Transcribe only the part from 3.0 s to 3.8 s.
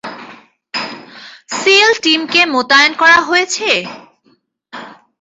করা হয়েছে?